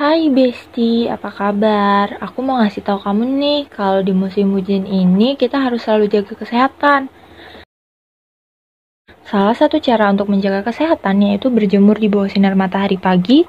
Hai 0.00 0.32
Besti, 0.32 1.12
apa 1.12 1.28
kabar? 1.28 2.16
Aku 2.24 2.40
mau 2.40 2.56
ngasih 2.56 2.80
tahu 2.80 3.04
kamu 3.04 3.36
nih, 3.36 3.60
kalau 3.68 4.00
di 4.00 4.16
musim 4.16 4.48
hujan 4.56 4.88
ini 4.88 5.36
kita 5.36 5.60
harus 5.60 5.84
selalu 5.84 6.08
jaga 6.08 6.40
kesehatan. 6.40 7.12
Salah 9.28 9.52
satu 9.52 9.76
cara 9.76 10.08
untuk 10.08 10.32
menjaga 10.32 10.64
kesehatan 10.64 11.20
yaitu 11.28 11.52
berjemur 11.52 12.00
di 12.00 12.08
bawah 12.08 12.32
sinar 12.32 12.56
matahari 12.56 12.96
pagi, 12.96 13.44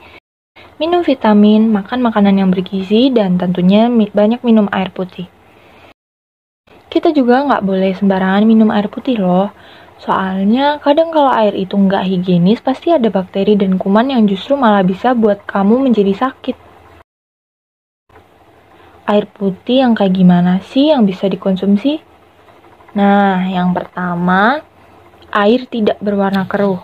minum 0.75 1.07
vitamin, 1.07 1.71
makan 1.71 2.03
makanan 2.03 2.43
yang 2.43 2.52
bergizi, 2.52 3.07
dan 3.15 3.39
tentunya 3.39 3.88
banyak 3.88 4.43
minum 4.43 4.68
air 4.75 4.91
putih. 4.91 5.31
Kita 6.91 7.15
juga 7.15 7.47
nggak 7.47 7.63
boleh 7.63 7.95
sembarangan 7.95 8.44
minum 8.44 8.75
air 8.75 8.91
putih 8.91 9.23
loh, 9.23 9.55
Soalnya 10.01 10.81
kadang 10.81 11.13
kalau 11.13 11.29
air 11.29 11.53
itu 11.53 11.77
nggak 11.77 12.09
higienis 12.09 12.57
pasti 12.65 12.89
ada 12.89 13.13
bakteri 13.13 13.53
dan 13.53 13.77
kuman 13.77 14.09
yang 14.09 14.25
justru 14.25 14.57
malah 14.57 14.81
bisa 14.81 15.13
buat 15.13 15.45
kamu 15.45 15.77
menjadi 15.77 16.17
sakit. 16.17 16.57
Air 19.05 19.29
putih 19.29 19.85
yang 19.85 19.93
kayak 19.93 20.17
gimana 20.17 20.57
sih 20.65 20.89
yang 20.89 21.05
bisa 21.05 21.29
dikonsumsi? 21.29 22.01
Nah, 22.97 23.45
yang 23.45 23.77
pertama, 23.77 24.65
air 25.29 25.69
tidak 25.69 26.02
berwarna 26.02 26.49
keruh. 26.49 26.81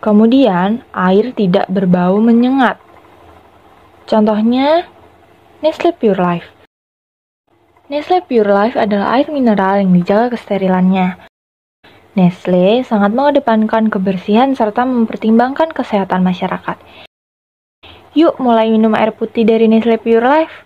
Kemudian, 0.00 0.88
air 0.96 1.36
tidak 1.36 1.68
berbau 1.68 2.16
menyengat. 2.16 2.80
Contohnya, 4.08 4.88
Nestle 5.60 5.92
Pure 5.92 6.20
Life. 6.20 6.48
Nestle 7.92 8.24
Pure 8.24 8.50
Life 8.50 8.76
adalah 8.78 9.20
air 9.20 9.28
mineral 9.28 9.84
yang 9.84 9.92
dijaga 9.92 10.34
kesterilannya. 10.34 11.35
Nestle 12.16 12.80
sangat 12.80 13.12
mengedepankan 13.12 13.92
kebersihan 13.92 14.56
serta 14.56 14.88
mempertimbangkan 14.88 15.68
kesehatan 15.68 16.24
masyarakat. 16.24 16.80
Yuk 18.16 18.40
mulai 18.40 18.72
minum 18.72 18.96
air 18.96 19.12
putih 19.12 19.44
dari 19.44 19.68
Nestle 19.68 20.00
Pure 20.00 20.24
Life. 20.24 20.56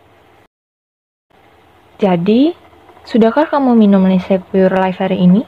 Jadi, 1.99 2.55
sudahkah 3.03 3.51
kamu 3.51 3.75
minum 3.75 4.07
Nestle 4.07 4.39
Pure 4.39 4.79
Life 4.79 5.03
hari 5.03 5.27
ini? 5.27 5.43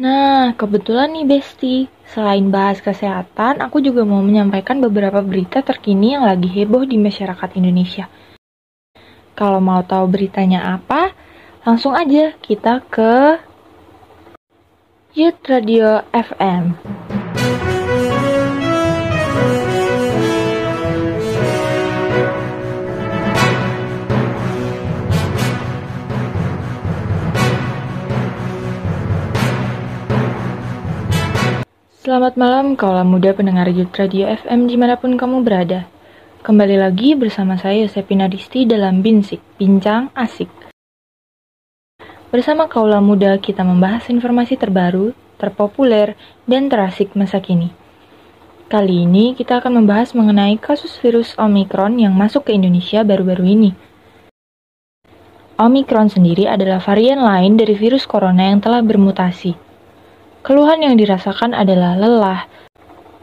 Nah, 0.00 0.56
kebetulan 0.56 1.12
nih 1.12 1.28
Besti, 1.28 1.84
selain 2.08 2.48
bahas 2.48 2.80
kesehatan, 2.80 3.60
aku 3.60 3.84
juga 3.84 4.08
mau 4.08 4.24
menyampaikan 4.24 4.80
beberapa 4.80 5.20
berita 5.20 5.60
terkini 5.60 6.16
yang 6.16 6.24
lagi 6.24 6.48
heboh 6.48 6.88
di 6.88 6.96
masyarakat 6.96 7.60
Indonesia. 7.60 8.08
Kalau 9.36 9.60
mau 9.60 9.84
tahu 9.84 10.08
beritanya 10.08 10.80
apa, 10.80 11.12
langsung 11.68 11.92
aja 11.92 12.32
kita 12.40 12.80
ke 12.88 13.44
Youth 15.16 15.40
Radio 15.48 16.04
FM. 16.12 16.76
Selamat 32.04 32.36
malam 32.36 32.76
kaulah 32.76 33.00
muda 33.00 33.32
pendengar 33.32 33.64
Youth 33.72 33.96
Radio 33.96 34.28
FM 34.28 34.68
di 34.68 34.76
mana 34.76 35.00
pun 35.00 35.16
kamu 35.16 35.40
berada. 35.40 35.88
Kembali 36.44 36.76
lagi 36.76 37.16
bersama 37.16 37.56
saya 37.56 37.88
Yosepina 37.88 38.28
Disti 38.28 38.68
dalam 38.68 39.00
Binsik, 39.00 39.40
Bincang 39.56 40.12
Asik. 40.12 40.57
Bersama 42.28 42.68
Kaula 42.68 43.00
Muda, 43.00 43.40
kita 43.40 43.64
membahas 43.64 44.04
informasi 44.12 44.60
terbaru, 44.60 45.16
terpopuler, 45.40 46.12
dan 46.44 46.68
terasik 46.68 47.16
masa 47.16 47.40
kini. 47.40 47.72
Kali 48.68 49.08
ini 49.08 49.32
kita 49.32 49.64
akan 49.64 49.80
membahas 49.80 50.12
mengenai 50.12 50.60
kasus 50.60 51.00
virus 51.00 51.32
Omicron 51.40 51.96
yang 51.96 52.12
masuk 52.12 52.44
ke 52.44 52.52
Indonesia 52.52 53.00
baru-baru 53.00 53.44
ini. 53.48 53.70
Omicron 55.56 56.12
sendiri 56.12 56.44
adalah 56.44 56.84
varian 56.84 57.24
lain 57.24 57.56
dari 57.56 57.72
virus 57.72 58.04
corona 58.04 58.52
yang 58.52 58.60
telah 58.60 58.84
bermutasi. 58.84 59.56
Keluhan 60.44 60.84
yang 60.84 61.00
dirasakan 61.00 61.56
adalah 61.56 61.96
lelah, 61.96 62.44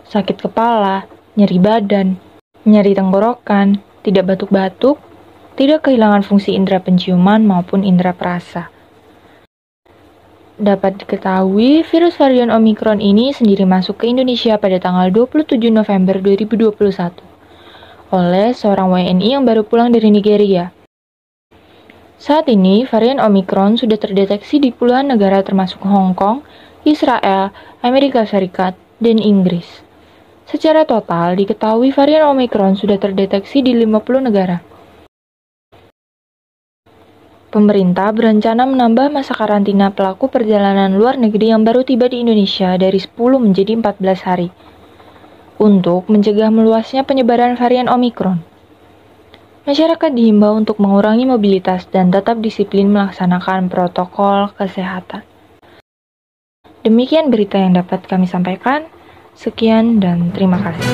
sakit 0.09 0.49
kepala, 0.49 1.05
nyeri 1.37 1.61
badan, 1.61 2.17
nyeri 2.66 2.97
tenggorokan, 2.97 3.85
tidak 4.01 4.33
batuk-batuk, 4.33 4.97
tidak 5.53 5.85
kehilangan 5.85 6.25
fungsi 6.25 6.57
indera 6.57 6.81
penciuman 6.81 7.45
maupun 7.45 7.85
indera 7.85 8.09
perasa. 8.09 8.73
Dapat 10.55 11.03
diketahui, 11.03 11.83
virus 11.83 12.16
varian 12.16 12.47
Omicron 12.47 13.03
ini 13.03 13.35
sendiri 13.35 13.67
masuk 13.67 13.99
ke 13.99 14.07
Indonesia 14.07 14.55
pada 14.55 14.79
tanggal 14.79 15.11
27 15.11 15.59
November 15.67 16.16
2021 16.23 16.71
oleh 18.16 18.55
seorang 18.55 18.88
WNI 18.88 19.35
yang 19.35 19.43
baru 19.43 19.67
pulang 19.67 19.91
dari 19.91 20.07
Nigeria. 20.07 20.71
Saat 22.16 22.47
ini, 22.47 22.88
varian 22.88 23.19
Omicron 23.19 23.75
sudah 23.75 23.99
terdeteksi 23.99 24.63
di 24.63 24.71
puluhan 24.71 25.11
negara 25.11 25.43
termasuk 25.43 25.83
Hong 25.83 26.16
Kong, 26.16 26.47
Israel, 26.87 27.51
Amerika 27.83 28.23
Serikat, 28.23 28.79
dan 29.03 29.19
Inggris. 29.19 29.83
Secara 30.47 30.87
total, 30.87 31.35
diketahui 31.35 31.91
varian 31.91 32.31
Omicron 32.31 32.79
sudah 32.79 32.95
terdeteksi 32.95 33.59
di 33.59 33.75
50 33.75 34.23
negara. 34.23 34.63
Pemerintah 37.55 38.11
berencana 38.11 38.67
menambah 38.67 39.16
masa 39.16 39.31
karantina 39.31 39.88
pelaku 39.88 40.27
perjalanan 40.27 40.91
luar 40.91 41.16
negeri 41.16 41.55
yang 41.55 41.63
baru 41.63 41.88
tiba 41.88 42.11
di 42.11 42.19
Indonesia 42.19 42.75
dari 42.75 42.99
10 42.99 43.16
menjadi 43.16 43.79
14 43.79 44.27
hari 44.27 44.51
untuk 45.55 46.11
mencegah 46.11 46.51
meluasnya 46.51 47.07
penyebaran 47.07 47.55
varian 47.55 47.88
Omikron. 47.88 48.43
Masyarakat 49.63 50.11
dihimbau 50.11 50.51
untuk 50.51 50.83
mengurangi 50.83 51.23
mobilitas 51.23 51.88
dan 51.88 52.11
tetap 52.11 52.43
disiplin 52.43 52.91
melaksanakan 52.91 53.72
protokol 53.72 54.51
kesehatan. 54.59 55.23
Demikian 56.83 57.31
berita 57.31 57.55
yang 57.55 57.79
dapat 57.79 58.03
kami 58.03 58.27
sampaikan. 58.27 58.91
Sekian 59.31 60.03
dan 60.03 60.35
terima 60.35 60.59
kasih. 60.59 60.91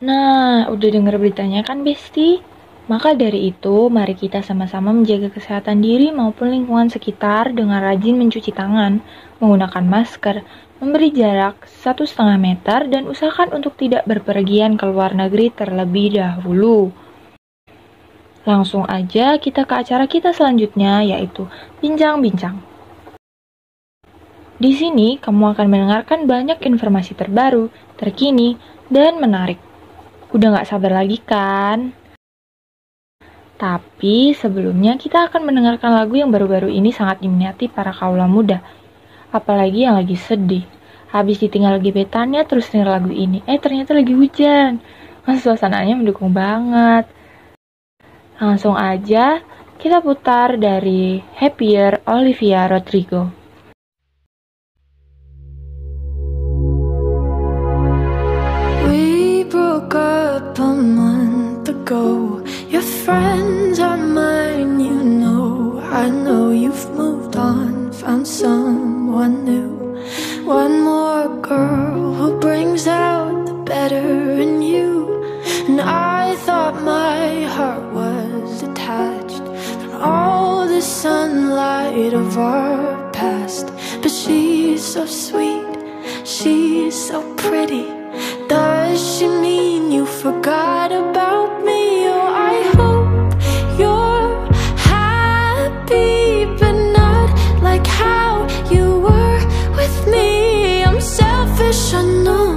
Nah, 0.00 0.64
udah 0.72 0.88
denger 0.88 1.20
beritanya 1.20 1.60
kan, 1.60 1.84
Besti? 1.84 2.40
Maka 2.88 3.12
dari 3.12 3.52
itu, 3.52 3.92
mari 3.92 4.16
kita 4.16 4.40
sama-sama 4.40 4.96
menjaga 4.96 5.28
kesehatan 5.28 5.84
diri 5.84 6.08
maupun 6.08 6.48
lingkungan 6.48 6.88
sekitar 6.88 7.52
dengan 7.52 7.84
rajin 7.84 8.16
mencuci 8.16 8.48
tangan, 8.48 9.04
menggunakan 9.44 9.84
masker, 9.84 10.40
memberi 10.80 11.12
jarak 11.12 11.68
satu 11.68 12.08
setengah 12.08 12.40
meter, 12.40 12.88
dan 12.88 13.12
usahakan 13.12 13.60
untuk 13.60 13.76
tidak 13.76 14.08
berpergian 14.08 14.80
ke 14.80 14.88
luar 14.88 15.12
negeri 15.12 15.52
terlebih 15.52 16.16
dahulu. 16.16 16.88
Langsung 18.48 18.88
aja 18.88 19.36
kita 19.36 19.68
ke 19.68 19.84
acara 19.84 20.08
kita 20.08 20.32
selanjutnya, 20.32 21.04
yaitu 21.04 21.44
bincang-bincang. 21.84 22.56
Di 24.56 24.72
sini, 24.72 25.20
kamu 25.20 25.52
akan 25.52 25.66
mendengarkan 25.68 26.24
banyak 26.24 26.56
informasi 26.64 27.12
terbaru, 27.12 27.68
terkini, 28.00 28.56
dan 28.88 29.20
menarik. 29.20 29.69
Udah 30.30 30.54
gak 30.54 30.70
sabar 30.70 30.94
lagi 31.02 31.18
kan? 31.18 31.90
Tapi 33.58 34.30
sebelumnya 34.30 34.94
kita 34.94 35.26
akan 35.26 35.50
mendengarkan 35.50 35.90
lagu 35.90 36.14
yang 36.14 36.30
baru-baru 36.30 36.70
ini 36.70 36.94
sangat 36.94 37.18
diminati 37.18 37.66
para 37.66 37.90
kaula 37.90 38.30
muda. 38.30 38.62
Apalagi 39.34 39.90
yang 39.90 39.98
lagi 39.98 40.14
sedih. 40.14 40.62
Habis 41.10 41.42
ditinggal 41.42 41.82
gebetannya 41.82 42.46
terus 42.46 42.70
denger 42.70 42.94
lagu 42.94 43.10
ini. 43.10 43.42
Eh 43.42 43.58
ternyata 43.58 43.90
lagi 43.90 44.14
hujan. 44.14 44.78
Mas 45.26 45.42
suasananya 45.42 45.98
mendukung 45.98 46.30
banget. 46.30 47.10
Langsung 48.38 48.78
aja 48.78 49.42
kita 49.82 49.98
putar 49.98 50.62
dari 50.62 51.18
Happier 51.42 52.06
Olivia 52.06 52.70
Rodrigo. 52.70 53.39
Go. 61.90 62.44
Your 62.74 62.86
friends 63.04 63.80
are 63.80 63.96
mine, 63.96 64.78
you 64.78 65.02
know. 65.22 65.80
I 66.02 66.08
know 66.08 66.50
you've 66.62 66.88
moved 66.90 67.34
on, 67.36 67.92
found 67.92 68.26
someone 68.26 69.44
new. 69.44 69.72
One 70.44 70.74
more 70.90 71.26
girl 71.50 72.14
who 72.18 72.28
brings 72.46 72.86
out 72.86 73.46
the 73.46 73.58
better 73.72 74.08
in 74.44 74.62
you. 74.62 74.90
And 75.68 75.80
I 75.80 76.36
thought 76.44 76.76
my 76.82 77.44
heart 77.56 77.86
was 77.92 78.60
detached 78.64 79.44
from 79.80 79.92
all 80.10 80.68
the 80.74 80.82
sunlight 80.82 82.12
of 82.22 82.38
our 82.38 83.10
past. 83.10 83.66
But 84.02 84.12
she's 84.20 84.82
so 84.94 85.02
sweet, 85.06 85.72
she's 86.24 86.96
so 87.08 87.18
pretty. 87.42 87.86
Does 88.48 88.98
she 89.12 89.26
mean 89.44 89.69
you? 90.00 90.06
forgot 90.06 90.90
about 90.92 91.50
me. 91.68 91.82
Oh, 92.14 92.52
I 92.52 92.54
hope 92.76 93.08
you're 93.80 94.32
happy, 94.92 96.44
but 96.60 96.76
not 96.98 97.28
like 97.68 97.86
how 97.86 98.30
you 98.74 98.86
were 99.06 99.40
with 99.78 99.96
me. 100.14 100.82
I'm 100.88 101.00
selfish, 101.00 101.82
I 102.00 102.02
know. 102.26 102.50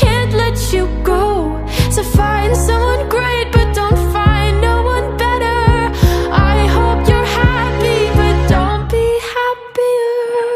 Can't 0.00 0.32
let 0.42 0.56
you 0.74 0.84
go. 1.12 1.24
So 1.94 2.02
find 2.02 2.56
someone 2.56 3.02
great, 3.08 3.46
but 3.56 3.68
don't 3.80 4.00
find 4.16 4.54
no 4.68 4.76
one 4.94 5.06
better. 5.24 5.62
I 6.54 6.56
hope 6.76 7.00
you're 7.10 7.30
happy, 7.42 8.00
but 8.18 8.36
don't 8.54 8.84
be 8.96 9.06
happier. 9.36 10.54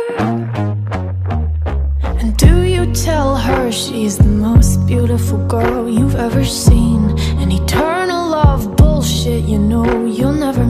And 2.20 2.30
do 2.36 2.54
you 2.74 2.84
tell 3.06 3.30
her 3.46 3.62
she's 3.72 4.16
the 4.18 4.32
most 4.46 4.63
beautiful 4.94 5.44
girl 5.48 5.88
you've 5.88 6.14
ever 6.14 6.44
seen? 6.44 7.00
An 7.42 7.50
eternal 7.50 8.28
love 8.28 8.76
bullshit, 8.76 9.42
you 9.42 9.58
know 9.58 10.06
you'll 10.06 10.40
never 10.46 10.64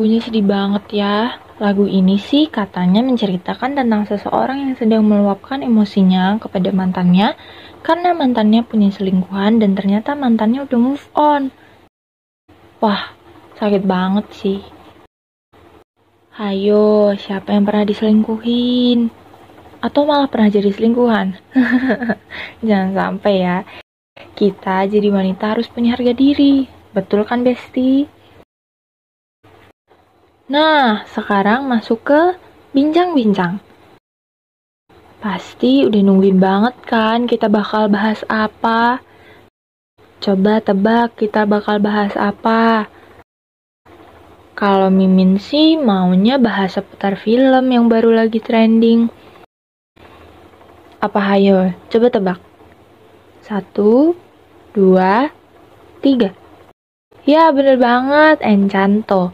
lagunya 0.00 0.24
sedih 0.24 0.48
banget 0.48 1.04
ya. 1.04 1.36
Lagu 1.60 1.84
ini 1.84 2.16
sih 2.16 2.48
katanya 2.48 3.04
menceritakan 3.04 3.76
tentang 3.76 4.08
seseorang 4.08 4.64
yang 4.64 4.72
sedang 4.72 5.04
meluapkan 5.04 5.60
emosinya 5.60 6.40
kepada 6.40 6.72
mantannya 6.72 7.36
karena 7.84 8.16
mantannya 8.16 8.64
punya 8.64 8.88
selingkuhan 8.96 9.60
dan 9.60 9.76
ternyata 9.76 10.16
mantannya 10.16 10.64
udah 10.64 10.80
move 10.80 11.04
on. 11.12 11.52
Wah, 12.80 13.12
sakit 13.60 13.84
banget 13.84 14.24
sih. 14.32 14.64
Hayo, 16.32 17.12
siapa 17.20 17.52
yang 17.52 17.68
pernah 17.68 17.84
diselingkuhin? 17.84 19.12
Atau 19.84 20.08
malah 20.08 20.32
pernah 20.32 20.48
jadi 20.48 20.72
selingkuhan? 20.72 21.36
Jangan 22.64 22.96
sampai 22.96 23.34
ya. 23.36 23.68
Kita 24.32 24.88
jadi 24.88 25.12
wanita 25.12 25.52
harus 25.52 25.68
punya 25.68 25.92
harga 25.92 26.16
diri. 26.16 26.64
Betul 26.96 27.28
kan, 27.28 27.44
Besti? 27.44 28.19
Nah, 30.50 31.06
sekarang 31.06 31.70
masuk 31.70 32.10
ke 32.10 32.20
bincang-bincang. 32.74 33.62
Pasti 35.22 35.86
udah 35.86 36.02
nungguin 36.02 36.42
banget 36.42 36.74
kan 36.90 37.30
kita 37.30 37.46
bakal 37.46 37.86
bahas 37.86 38.26
apa? 38.26 38.98
Coba 40.18 40.58
tebak 40.58 41.14
kita 41.14 41.46
bakal 41.46 41.78
bahas 41.78 42.18
apa? 42.18 42.90
Kalau 44.58 44.90
Mimin 44.90 45.38
sih 45.38 45.78
maunya 45.78 46.34
bahas 46.34 46.74
seputar 46.74 47.14
film 47.14 47.70
yang 47.70 47.86
baru 47.86 48.10
lagi 48.10 48.42
trending. 48.42 49.06
Apa 50.98 51.30
hayo? 51.30 51.78
Coba 51.94 52.10
tebak. 52.10 52.42
Satu, 53.46 54.18
dua, 54.74 55.30
tiga. 56.02 56.34
Ya, 57.22 57.54
bener 57.54 57.78
banget, 57.78 58.42
Encanto. 58.42 59.30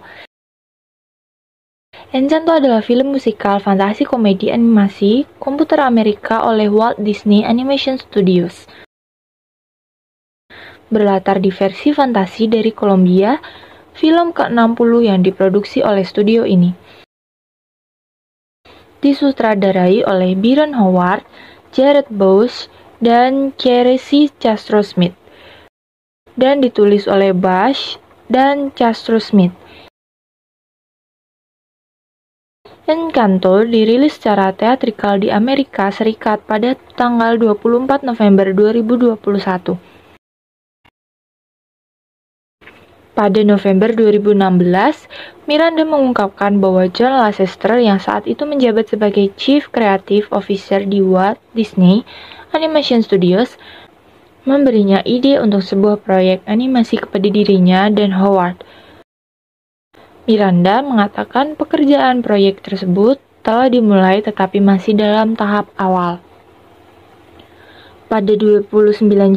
Encanto 2.15 2.55
adalah 2.55 2.81
film 2.87 3.13
musikal 3.13 3.59
fantasi 3.59 4.07
komedi 4.07 4.49
animasi 4.49 5.27
komputer 5.43 5.83
Amerika 5.83 6.47
oleh 6.47 6.71
Walt 6.71 7.03
Disney 7.03 7.43
Animation 7.43 7.99
Studios. 7.99 8.71
Berlatar 10.87 11.43
di 11.43 11.51
versi 11.51 11.91
fantasi 11.91 12.47
dari 12.47 12.71
Columbia, 12.71 13.43
film 13.99 14.31
ke-60 14.31 14.93
yang 15.03 15.19
diproduksi 15.27 15.83
oleh 15.83 16.07
studio 16.07 16.47
ini. 16.47 16.71
Disutradarai 19.03 20.07
oleh 20.07 20.39
Byron 20.39 20.79
Howard, 20.79 21.27
Jared 21.75 22.07
Bush, 22.07 22.71
dan 23.03 23.51
Keresi 23.59 24.31
Castro 24.39 24.81
Smith. 24.81 25.19
Dan 26.39 26.63
ditulis 26.63 27.11
oleh 27.11 27.35
Bush 27.35 27.99
dan 28.31 28.71
Castro 28.73 29.19
Smith. 29.19 29.53
Encanto 32.87 33.67
dirilis 33.67 34.15
secara 34.15 34.55
teatrikal 34.55 35.19
di 35.19 35.27
Amerika 35.27 35.91
Serikat 35.91 36.47
pada 36.47 36.79
tanggal 36.95 37.35
24 37.35 38.07
November 38.07 38.55
2021. 38.55 39.75
Pada 43.11 43.41
November 43.43 43.91
2016, 43.91 45.11
Miranda 45.51 45.83
mengungkapkan 45.83 46.63
bahwa 46.63 46.87
John 46.87 47.19
Lasseter 47.19 47.83
yang 47.83 47.99
saat 47.99 48.23
itu 48.31 48.47
menjabat 48.47 48.87
sebagai 48.87 49.35
Chief 49.35 49.67
Creative 49.67 50.31
Officer 50.31 50.87
di 50.87 51.03
Walt 51.03 51.43
Disney 51.59 52.07
Animation 52.55 53.03
Studios 53.03 53.59
memberinya 54.47 55.03
ide 55.03 55.43
untuk 55.43 55.67
sebuah 55.67 56.07
proyek 56.07 56.47
animasi 56.47 57.03
kepada 57.03 57.27
dirinya 57.27 57.91
dan 57.91 58.15
Howard. 58.15 58.63
Miranda 60.27 60.83
mengatakan 60.83 61.55
pekerjaan 61.55 62.19
proyek 62.19 62.59
tersebut 62.59 63.23
telah 63.47 63.71
dimulai 63.71 64.19
tetapi 64.27 64.59
masih 64.59 64.99
dalam 64.99 65.39
tahap 65.39 65.71
awal. 65.79 66.19
Pada 68.11 68.35
29 68.35 68.67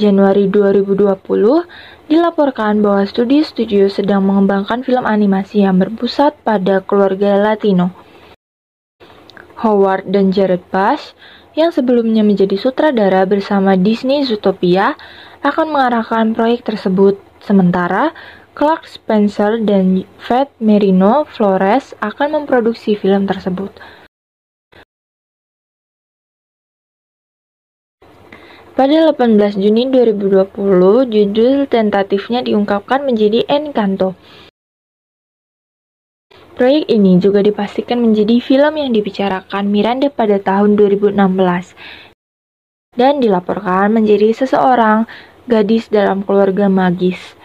Januari 0.02 0.50
2020, 0.50 2.10
dilaporkan 2.10 2.82
bahwa 2.82 3.06
studio-studio 3.06 3.86
sedang 3.86 4.26
mengembangkan 4.26 4.82
film 4.82 5.06
animasi 5.06 5.62
yang 5.62 5.78
berpusat 5.78 6.34
pada 6.42 6.82
keluarga 6.82 7.38
Latino. 7.38 7.94
Howard 9.62 10.10
dan 10.10 10.34
Jared 10.34 10.66
Bush, 10.74 11.14
yang 11.54 11.70
sebelumnya 11.70 12.26
menjadi 12.26 12.58
sutradara 12.58 13.30
bersama 13.30 13.78
Disney 13.78 14.26
Zootopia, 14.26 14.98
akan 15.46 15.70
mengarahkan 15.70 16.34
proyek 16.34 16.66
tersebut, 16.66 17.22
sementara 17.46 18.14
Clark 18.60 18.92
Spencer 18.92 19.56
dan 19.64 20.04
Fred 20.20 20.52
Merino 20.60 21.24
Flores 21.24 21.96
akan 22.04 22.44
memproduksi 22.44 22.92
film 22.92 23.24
tersebut. 23.24 23.72
Pada 28.76 29.16
18 29.16 29.56
Juni 29.64 29.88
2020, 29.88 30.52
judul 31.08 31.72
tentatifnya 31.72 32.44
diungkapkan 32.44 33.08
menjadi 33.08 33.48
Encanto. 33.48 34.20
Proyek 36.60 36.92
ini 36.92 37.16
juga 37.24 37.40
dipastikan 37.40 38.04
menjadi 38.04 38.44
film 38.44 38.76
yang 38.76 38.92
dibicarakan 38.92 39.72
Miranda 39.72 40.12
pada 40.12 40.36
tahun 40.36 40.76
2016 40.76 41.16
dan 43.00 43.24
dilaporkan 43.24 43.96
menjadi 43.96 44.36
seseorang 44.36 45.08
gadis 45.48 45.88
dalam 45.88 46.28
keluarga 46.28 46.68
magis. 46.68 47.39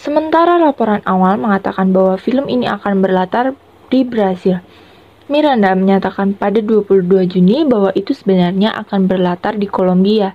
Sementara 0.00 0.56
laporan 0.56 1.04
awal 1.04 1.36
mengatakan 1.36 1.92
bahwa 1.92 2.16
film 2.16 2.48
ini 2.48 2.64
akan 2.64 3.04
berlatar 3.04 3.52
di 3.92 4.00
Brasil. 4.00 4.64
Miranda 5.28 5.76
menyatakan 5.76 6.32
pada 6.32 6.64
22 6.64 7.04
Juni 7.28 7.68
bahwa 7.68 7.92
itu 7.92 8.16
sebenarnya 8.16 8.72
akan 8.80 9.04
berlatar 9.04 9.60
di 9.60 9.68
Kolombia. 9.68 10.32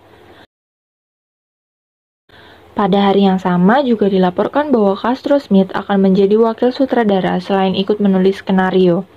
Pada 2.78 3.10
hari 3.10 3.26
yang 3.26 3.42
sama 3.42 3.82
juga 3.82 4.06
dilaporkan 4.06 4.70
bahwa 4.70 4.94
Castro 4.94 5.42
Smith 5.42 5.74
akan 5.74 5.98
menjadi 6.12 6.38
wakil 6.38 6.70
sutradara 6.70 7.42
selain 7.42 7.74
ikut 7.74 7.98
menulis 7.98 8.46
skenario. 8.46 9.10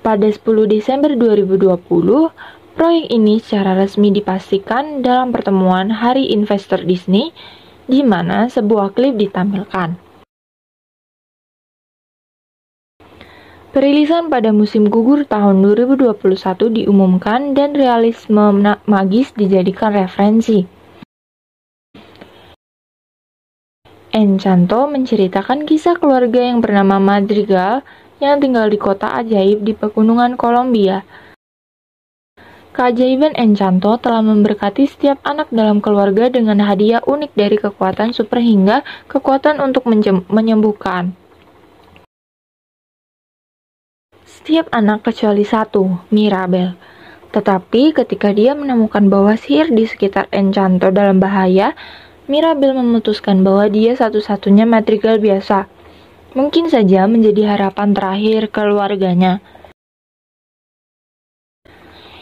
Pada 0.00 0.24
10 0.24 0.40
Desember 0.64 1.12
2020, 1.12 2.32
proyek 2.78 3.06
ini 3.10 3.42
secara 3.42 3.74
resmi 3.74 4.14
dipastikan 4.14 5.02
dalam 5.02 5.34
pertemuan 5.34 5.90
Hari 5.90 6.30
Investor 6.30 6.86
Disney, 6.86 7.34
di 7.88 8.04
mana 8.04 8.52
sebuah 8.52 8.92
klip 8.92 9.16
ditampilkan. 9.16 9.96
Perilisan 13.68 14.32
pada 14.32 14.48
musim 14.52 14.88
gugur 14.88 15.28
tahun 15.28 15.60
2021 15.60 16.16
diumumkan 16.72 17.52
dan 17.52 17.76
realisme 17.76 18.76
magis 18.88 19.32
dijadikan 19.36 19.92
referensi. 19.92 20.64
Encanto 24.08 24.88
menceritakan 24.88 25.68
kisah 25.68 26.00
keluarga 26.00 26.40
yang 26.40 26.64
bernama 26.64 26.96
Madrigal 26.96 27.84
yang 28.18 28.40
tinggal 28.42 28.66
di 28.66 28.80
kota 28.80 29.14
ajaib 29.14 29.62
di 29.62 29.76
pegunungan 29.76 30.34
Kolombia. 30.34 31.04
Keajaiban 32.78 33.34
Encanto 33.34 33.98
telah 33.98 34.22
memberkati 34.22 34.86
setiap 34.86 35.18
anak 35.26 35.50
dalam 35.50 35.82
keluarga 35.82 36.30
dengan 36.30 36.62
hadiah 36.62 37.02
unik 37.02 37.34
dari 37.34 37.58
kekuatan 37.58 38.14
super 38.14 38.38
hingga 38.38 38.86
kekuatan 39.10 39.58
untuk 39.58 39.82
menyembuhkan. 40.30 41.18
setiap 44.48 44.72
anak 44.72 45.04
kecuali 45.04 45.44
satu, 45.44 46.08
Mirabel. 46.08 46.72
Tetapi 47.36 47.92
ketika 47.92 48.32
dia 48.32 48.56
menemukan 48.56 49.04
bahwa 49.12 49.36
sihir 49.36 49.68
di 49.68 49.84
sekitar 49.84 50.24
Enchanto 50.32 50.88
dalam 50.88 51.20
bahaya, 51.20 51.76
Mirabel 52.32 52.72
memutuskan 52.72 53.44
bahwa 53.44 53.68
dia 53.68 53.92
satu-satunya 53.92 54.64
madrigal 54.64 55.20
biasa. 55.20 55.68
Mungkin 56.32 56.72
saja 56.72 57.04
menjadi 57.04 57.44
harapan 57.44 57.92
terakhir 57.92 58.48
keluarganya. 58.48 59.44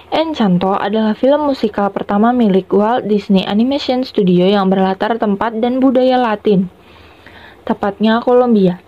Enchanto 0.06 0.78
adalah 0.78 1.18
film 1.18 1.50
musikal 1.50 1.90
pertama 1.90 2.30
milik 2.30 2.70
Walt 2.70 3.10
Disney 3.10 3.42
Animation 3.42 4.06
Studio 4.06 4.46
yang 4.46 4.70
berlatar 4.70 5.18
tempat 5.18 5.58
dan 5.58 5.82
budaya 5.82 6.14
Latin, 6.14 6.70
tepatnya 7.66 8.22
Kolombia 8.22 8.86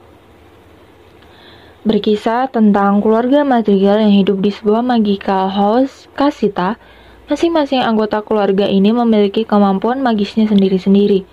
berkisah 1.89 2.53
tentang 2.53 3.01
keluarga 3.01 3.49
Madrigal 3.49 3.97
yang 4.05 4.13
hidup 4.13 4.45
di 4.45 4.53
sebuah 4.53 4.85
magical 4.85 5.49
house 5.49 6.05
Casita. 6.13 6.77
Masing-masing 7.29 7.85
anggota 7.85 8.25
keluarga 8.25 8.65
ini 8.65 8.89
memiliki 8.89 9.45
kemampuan 9.45 10.01
magisnya 10.01 10.49
sendiri-sendiri. 10.49 11.29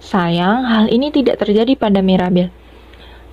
Sayang, 0.00 0.64
hal 0.64 0.88
ini 0.88 1.12
tidak 1.12 1.40
terjadi 1.44 1.76
pada 1.76 2.00
Mirabel. 2.00 2.48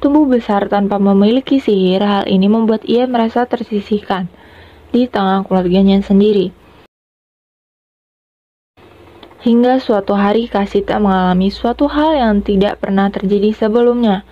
Tumbuh 0.03 0.27
besar 0.27 0.68
tanpa 0.68 1.00
memiliki 1.00 1.63
sihir, 1.63 2.03
hal 2.03 2.27
ini 2.27 2.51
membuat 2.51 2.84
ia 2.84 3.08
merasa 3.08 3.48
tersisihkan 3.48 4.27
di 4.94 5.10
tengah 5.10 5.42
keluarganya 5.44 5.98
sendiri. 6.06 6.54
Hingga 9.44 9.84
suatu 9.84 10.16
hari 10.16 10.48
Kasita 10.48 11.04
mengalami 11.04 11.52
suatu 11.52 11.92
hal 11.92 12.16
yang 12.16 12.40
tidak 12.40 12.80
pernah 12.80 13.12
terjadi 13.12 13.52
sebelumnya. 13.52 14.24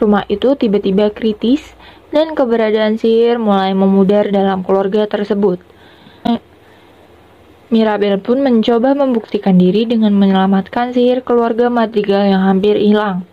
Rumah 0.00 0.24
itu 0.32 0.56
tiba-tiba 0.56 1.12
kritis 1.12 1.76
dan 2.08 2.32
keberadaan 2.32 2.96
sihir 2.96 3.36
mulai 3.36 3.76
memudar 3.76 4.32
dalam 4.32 4.64
keluarga 4.64 5.04
tersebut. 5.04 5.60
Mirabel 7.66 8.22
pun 8.22 8.46
mencoba 8.46 8.94
membuktikan 8.94 9.58
diri 9.58 9.90
dengan 9.90 10.14
menyelamatkan 10.14 10.94
sihir 10.94 11.26
keluarga 11.26 11.66
Madrigal 11.66 12.30
yang 12.30 12.46
hampir 12.46 12.78
hilang. 12.78 13.26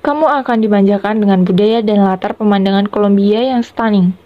Kamu 0.00 0.24
akan 0.24 0.64
dimanjakan 0.64 1.20
dengan 1.20 1.44
budaya 1.44 1.84
dan 1.84 2.00
latar 2.00 2.32
pemandangan 2.40 2.88
Kolombia 2.88 3.44
yang 3.44 3.60
stunning. 3.60 4.16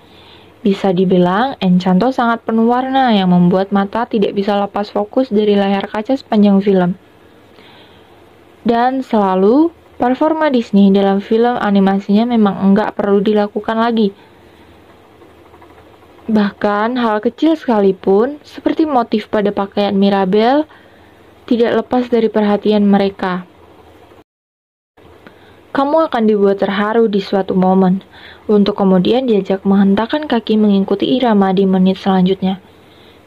Bisa 0.64 0.97
dibilang, 0.97 1.61
Enchanto 1.61 2.09
sangat 2.09 2.40
penuh 2.49 2.64
warna 2.64 3.12
yang 3.12 3.37
membuat 3.37 3.68
mata 3.68 4.09
tidak 4.09 4.33
bisa 4.33 4.56
lepas 4.56 4.88
fokus 4.88 5.28
dari 5.28 5.52
layar 5.52 5.85
kaca 5.92 6.16
sepanjang 6.16 6.64
film. 6.64 6.97
Dan 8.64 9.04
selalu 9.04 9.68
Performa 9.94 10.50
Disney 10.50 10.90
dalam 10.90 11.23
film 11.23 11.54
animasinya 11.54 12.26
memang 12.26 12.59
enggak 12.66 12.99
perlu 12.99 13.23
dilakukan 13.23 13.78
lagi. 13.78 14.11
Bahkan 16.26 16.99
hal 16.99 17.23
kecil 17.23 17.54
sekalipun, 17.54 18.42
seperti 18.42 18.90
motif 18.90 19.30
pada 19.30 19.54
pakaian 19.54 19.94
Mirabel, 19.94 20.66
tidak 21.47 21.85
lepas 21.85 22.11
dari 22.11 22.26
perhatian 22.26 22.83
mereka. 22.83 23.47
Kamu 25.74 26.06
akan 26.06 26.30
dibuat 26.30 26.62
terharu 26.62 27.10
di 27.10 27.18
suatu 27.18 27.58
momen, 27.58 28.06
untuk 28.46 28.78
kemudian 28.78 29.26
diajak 29.26 29.66
menghentakkan 29.66 30.30
kaki 30.30 30.54
mengikuti 30.54 31.18
irama 31.18 31.50
di 31.50 31.66
menit 31.66 31.98
selanjutnya. 31.98 32.62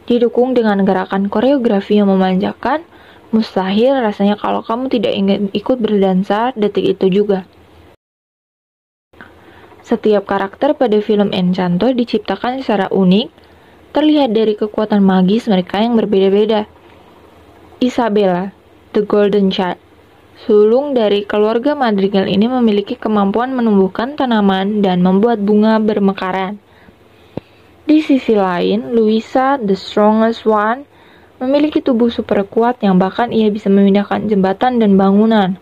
Didukung 0.08 0.56
dengan 0.56 0.88
gerakan 0.88 1.28
koreografi 1.28 2.00
yang 2.00 2.08
memanjakan, 2.08 2.88
Mustahil 3.28 3.92
rasanya 4.00 4.40
kalau 4.40 4.64
kamu 4.64 4.88
tidak 4.88 5.12
ingin 5.12 5.52
ikut 5.52 5.84
berdansa 5.84 6.56
detik 6.56 6.96
itu 6.96 7.12
juga. 7.12 7.44
Setiap 9.84 10.24
karakter 10.24 10.76
pada 10.80 10.96
film 11.04 11.36
Encanto 11.36 11.92
diciptakan 11.92 12.64
secara 12.64 12.88
unik, 12.88 13.28
terlihat 13.92 14.32
dari 14.32 14.56
kekuatan 14.56 15.04
magis 15.04 15.52
mereka 15.52 15.84
yang 15.84 16.00
berbeda-beda. 16.00 16.72
Isabella, 17.84 18.56
the 18.96 19.04
Golden 19.04 19.52
Child, 19.52 19.80
sulung 20.46 20.94
dari 20.94 21.26
keluarga 21.26 21.74
Madrigal 21.74 22.30
ini 22.30 22.46
memiliki 22.46 22.94
kemampuan 22.94 23.58
menumbuhkan 23.58 24.14
tanaman 24.14 24.86
dan 24.86 25.02
membuat 25.02 25.42
bunga 25.42 25.82
bermekaran. 25.82 26.62
Di 27.88 28.04
sisi 28.04 28.38
lain, 28.38 28.94
Luisa, 28.94 29.58
the 29.58 29.74
strongest 29.74 30.46
one, 30.46 30.86
memiliki 31.42 31.82
tubuh 31.82 32.14
super 32.14 32.46
kuat 32.46 32.78
yang 32.86 33.02
bahkan 33.02 33.34
ia 33.34 33.50
bisa 33.50 33.72
memindahkan 33.72 34.30
jembatan 34.30 34.78
dan 34.78 34.94
bangunan. 35.00 35.58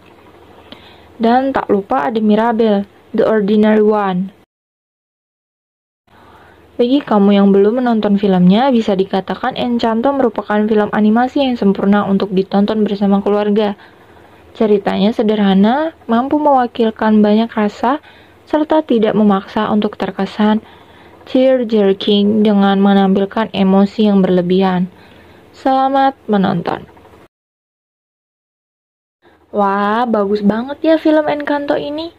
Dan 1.16 1.56
tak 1.56 1.72
lupa 1.72 2.12
ada 2.12 2.20
Mirabel, 2.20 2.84
the 3.16 3.24
ordinary 3.24 3.86
one. 3.86 4.36
Bagi 6.76 7.00
kamu 7.00 7.40
yang 7.40 7.56
belum 7.56 7.80
menonton 7.80 8.20
filmnya, 8.20 8.68
bisa 8.68 9.00
dikatakan 9.00 9.56
Encanto 9.56 10.12
merupakan 10.12 10.60
film 10.68 10.92
animasi 10.92 11.48
yang 11.48 11.56
sempurna 11.56 12.04
untuk 12.04 12.36
ditonton 12.36 12.84
bersama 12.84 13.24
keluarga. 13.24 13.80
Ceritanya 14.56 15.12
sederhana, 15.12 15.92
mampu 16.08 16.40
mewakilkan 16.40 17.20
banyak 17.20 17.52
rasa, 17.52 18.00
serta 18.48 18.88
tidak 18.88 19.12
memaksa 19.12 19.68
untuk 19.68 20.00
terkesan 20.00 20.64
tear-jerking 21.28 22.40
dengan 22.40 22.80
menampilkan 22.80 23.52
emosi 23.52 24.08
yang 24.08 24.24
berlebihan. 24.24 24.88
Selamat 25.52 26.16
menonton. 26.32 26.88
Wah, 29.52 30.08
bagus 30.08 30.40
banget 30.40 30.80
ya 30.84 30.96
film 30.96 31.28
Encanto 31.28 31.76
ini. 31.76 32.16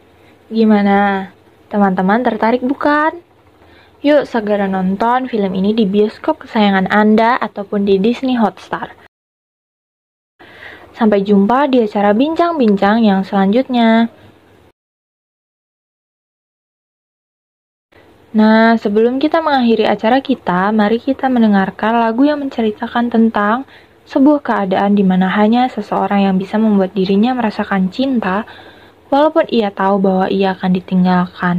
Gimana? 0.53 1.33
Teman-teman 1.73 2.21
tertarik 2.21 2.61
bukan? 2.61 3.17
Yuk 4.05 4.29
segera 4.29 4.69
nonton 4.69 5.25
film 5.25 5.57
ini 5.57 5.73
di 5.73 5.89
bioskop 5.89 6.45
kesayangan 6.45 6.85
Anda 6.93 7.33
ataupun 7.41 7.81
di 7.89 7.97
Disney 7.97 8.37
Hotstar. 8.37 9.06
Sampai 10.97 11.21
jumpa 11.21 11.69
di 11.69 11.85
acara 11.85 12.09
bincang-bincang 12.09 13.05
yang 13.05 13.21
selanjutnya. 13.21 14.09
Nah, 18.33 18.73
sebelum 18.81 19.21
kita 19.21 19.45
mengakhiri 19.45 19.85
acara 19.85 20.25
kita, 20.25 20.73
mari 20.73 20.97
kita 20.97 21.29
mendengarkan 21.29 22.01
lagu 22.01 22.25
yang 22.25 22.41
menceritakan 22.41 23.13
tentang 23.13 23.69
sebuah 24.09 24.41
keadaan 24.41 24.97
di 24.97 25.05
mana 25.05 25.29
hanya 25.37 25.69
seseorang 25.69 26.25
yang 26.25 26.35
bisa 26.41 26.57
membuat 26.57 26.97
dirinya 26.97 27.37
merasakan 27.37 27.93
cinta, 27.93 28.49
walaupun 29.13 29.45
ia 29.53 29.69
tahu 29.69 30.01
bahwa 30.01 30.25
ia 30.33 30.57
akan 30.57 30.81
ditinggalkan. 30.81 31.55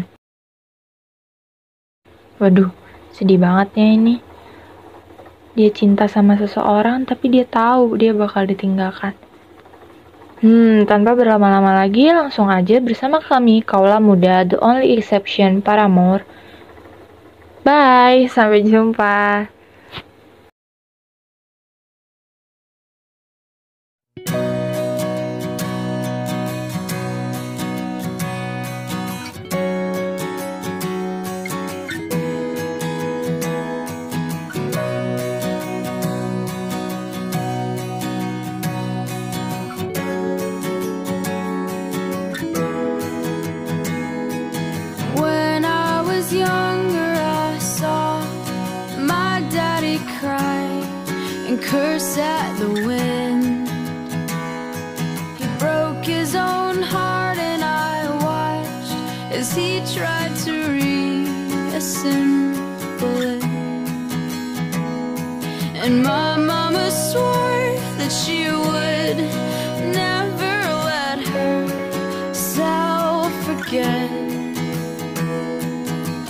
Waduh, 2.43 2.75
sedih 3.15 3.39
banget 3.39 3.69
ya 3.79 3.87
ini. 3.87 4.17
Dia 5.55 5.71
cinta 5.71 6.11
sama 6.11 6.35
seseorang, 6.35 7.07
tapi 7.07 7.31
dia 7.31 7.47
tahu 7.47 7.95
dia 7.95 8.11
bakal 8.11 8.47
ditinggalkan. 8.51 9.28
Hmm, 10.39 10.87
tanpa 10.87 11.19
berlama-lama 11.19 11.83
lagi, 11.83 12.15
langsung 12.15 12.47
aja 12.47 12.79
bersama 12.79 13.19
kami, 13.19 13.59
Kaula 13.67 13.99
Muda, 13.99 14.47
The 14.47 14.55
Only 14.63 14.95
Exception, 14.95 15.59
Paramore. 15.59 16.23
Bye, 17.67 18.31
sampai 18.31 18.63
jumpa. 18.63 19.51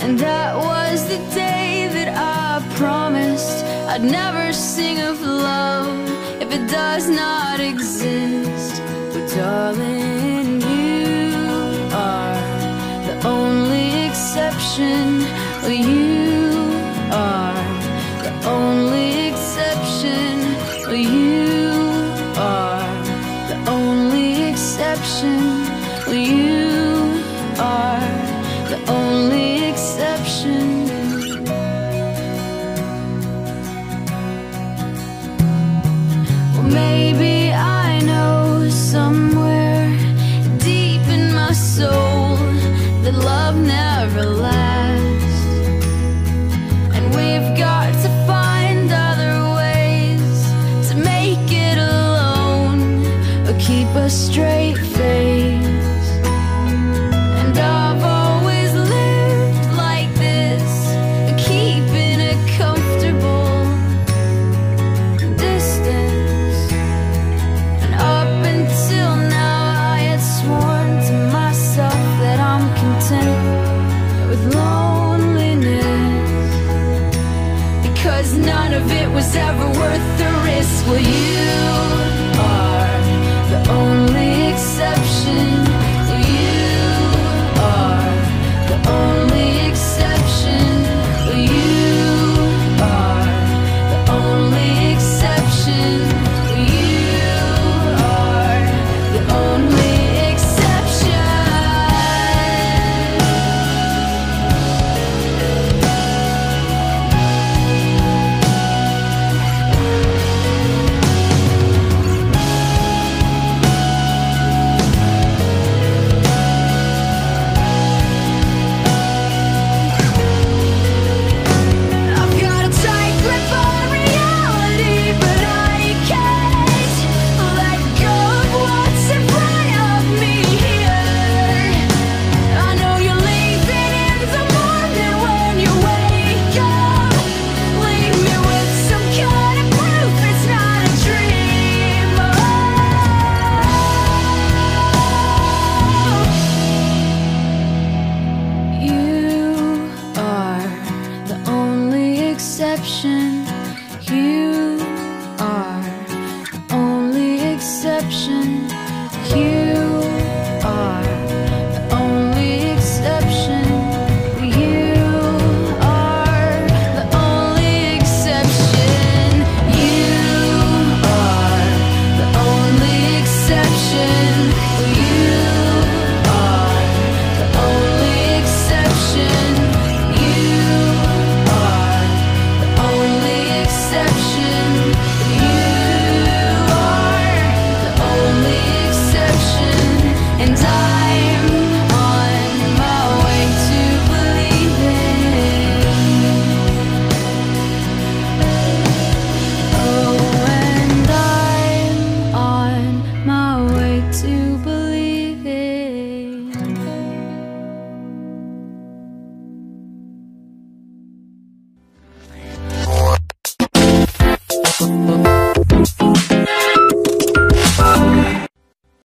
And 0.09 0.17
that 0.17 0.55
was 0.55 1.07
the 1.07 1.19
day 1.35 1.87
that 1.93 2.09
I 2.17 2.67
promised 2.77 3.63
I'd 3.87 4.03
never 4.03 4.51
sing 4.51 4.99
of 5.01 5.21
love 5.21 6.09
if 6.41 6.51
it 6.51 6.67
does 6.67 7.07
not 7.07 7.59
exist. 7.59 8.81
But 9.13 9.29
darling, 9.29 10.61
you 10.61 11.35
are 11.93 12.41
the 13.05 13.21
only 13.23 14.07
exception. 14.07 15.38